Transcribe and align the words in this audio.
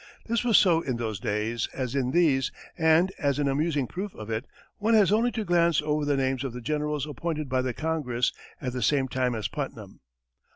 This 0.25 0.43
was 0.43 0.57
so 0.57 0.81
in 0.81 0.97
those 0.97 1.19
days 1.19 1.69
as 1.75 1.93
in 1.93 2.09
these, 2.09 2.51
and, 2.75 3.11
as 3.19 3.37
an 3.37 3.47
amusing 3.47 3.85
proof 3.85 4.15
of 4.15 4.31
it, 4.31 4.47
one 4.79 4.95
has 4.95 5.11
only 5.11 5.31
to 5.33 5.45
glance 5.45 5.79
over 5.79 6.05
the 6.05 6.17
names 6.17 6.43
of 6.43 6.53
the 6.53 6.61
generals 6.61 7.05
appointed 7.05 7.47
by 7.47 7.61
the 7.61 7.71
Congress 7.75 8.33
at 8.59 8.73
the 8.73 8.81
same 8.81 9.07
time 9.07 9.35
as 9.35 9.47
Putnam. 9.47 9.99